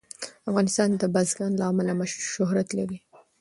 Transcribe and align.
افغانستان 0.49 0.89
د 1.01 1.03
بزګان 1.13 1.51
له 1.57 1.65
امله 1.71 1.93
شهرت 2.33 2.69
لري. 2.77 2.97